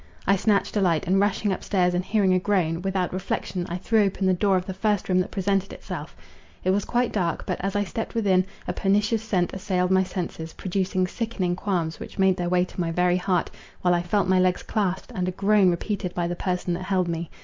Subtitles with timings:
[0.25, 3.77] I snatched a light, and rushing up stairs, and hearing a groan, without reflection I
[3.77, 6.17] threw open the door of the first room that presented itself.
[6.63, 10.53] It was quite dark; but, as I stept within, a pernicious scent assailed my senses,
[10.53, 13.51] producing sickening qualms, which made their way to my very heart,
[13.83, 17.07] while I felt my leg clasped, and a groan repeated by the person that held
[17.07, 17.29] me.